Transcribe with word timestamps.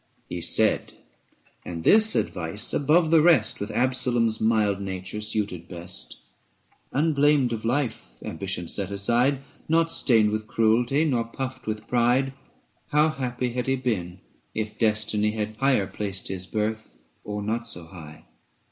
He 0.27 0.41
said, 0.41 0.93
and 1.63 1.83
this 1.83 2.15
advice 2.15 2.73
above 2.73 3.11
the 3.11 3.21
rest 3.21 3.59
With 3.59 3.69
Absalom's 3.69 4.41
mild 4.41 4.81
nature 4.81 5.21
suited 5.21 5.67
best; 5.67 6.17
Unblamed 6.91 7.53
of 7.53 7.63
life 7.65 8.17
(ambition 8.25 8.67
set 8.67 8.89
aside), 8.89 9.33
ABSALOM 9.33 9.33
AND 9.33 9.41
ACHITOPHEL. 9.59 9.65
IOI 9.67 9.69
Not 9.69 9.91
stained 9.91 10.31
with 10.31 10.47
cruelty 10.47 11.05
nor 11.05 11.23
puffed 11.25 11.67
with 11.67 11.87
pride, 11.87 12.33
480 12.87 12.87
How 12.87 13.09
happy 13.09 13.53
had 13.53 13.67
he 13.67 13.75
been, 13.75 14.19
if 14.55 14.79
Destiny 14.79 15.33
Had 15.33 15.55
higher 15.57 15.85
placed 15.85 16.29
his 16.29 16.47
birth 16.47 16.97
or 17.23 17.43
not 17.43 17.67
so 17.67 17.85
high 17.85 18.23